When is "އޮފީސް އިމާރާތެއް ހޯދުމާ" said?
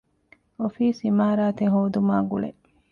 0.59-2.15